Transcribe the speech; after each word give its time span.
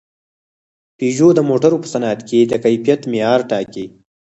پيژو 0.97 1.29
د 1.35 1.39
موټرو 1.49 1.77
په 1.83 1.87
صنعت 1.93 2.19
کې 2.29 2.39
د 2.51 2.53
کیفیت 2.63 3.01
معیار 3.11 3.39
ټاکي. 3.49 3.85